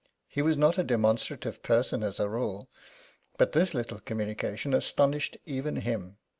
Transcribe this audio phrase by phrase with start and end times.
[0.27, 2.67] He was not a demonstrative person as a rule,
[3.37, 6.17] but this little communication astonished even him.